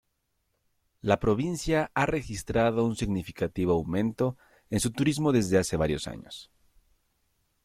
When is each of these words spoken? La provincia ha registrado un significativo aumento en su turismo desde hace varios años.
La 1.01 1.19
provincia 1.19 1.91
ha 1.93 2.07
registrado 2.07 2.83
un 2.85 2.95
significativo 2.95 3.73
aumento 3.73 4.35
en 4.71 4.79
su 4.79 4.91
turismo 4.91 5.31
desde 5.31 5.59
hace 5.59 5.77
varios 5.77 6.07
años. 6.07 6.49